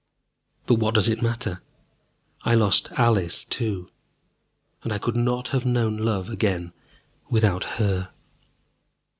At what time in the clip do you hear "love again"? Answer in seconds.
5.97-6.73